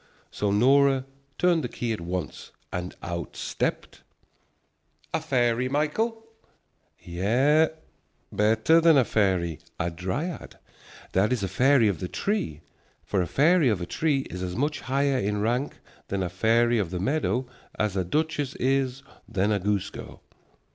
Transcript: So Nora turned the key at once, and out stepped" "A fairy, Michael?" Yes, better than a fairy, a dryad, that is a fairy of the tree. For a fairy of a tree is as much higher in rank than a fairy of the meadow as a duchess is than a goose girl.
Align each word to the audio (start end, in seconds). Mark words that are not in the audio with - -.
So 0.31 0.49
Nora 0.49 1.05
turned 1.37 1.63
the 1.63 1.69
key 1.69 1.93
at 1.93 2.01
once, 2.01 2.49
and 2.73 2.95
out 3.03 3.35
stepped" 3.35 4.01
"A 5.13 5.21
fairy, 5.21 5.69
Michael?" 5.69 6.25
Yes, 6.99 7.69
better 8.31 8.81
than 8.81 8.97
a 8.97 9.05
fairy, 9.05 9.59
a 9.79 9.91
dryad, 9.91 10.57
that 11.11 11.31
is 11.31 11.43
a 11.43 11.47
fairy 11.47 11.87
of 11.87 11.99
the 11.99 12.07
tree. 12.07 12.61
For 13.05 13.21
a 13.21 13.27
fairy 13.27 13.69
of 13.69 13.79
a 13.79 13.85
tree 13.85 14.21
is 14.21 14.41
as 14.41 14.55
much 14.55 14.79
higher 14.79 15.19
in 15.19 15.39
rank 15.39 15.77
than 16.07 16.23
a 16.23 16.29
fairy 16.29 16.79
of 16.79 16.89
the 16.89 16.99
meadow 16.99 17.45
as 17.77 17.95
a 17.95 18.03
duchess 18.03 18.55
is 18.55 19.03
than 19.29 19.51
a 19.51 19.59
goose 19.59 19.91
girl. 19.91 20.23